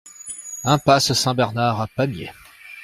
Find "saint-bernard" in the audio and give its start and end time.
1.13-1.79